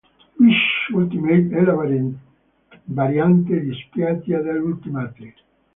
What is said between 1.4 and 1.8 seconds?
è la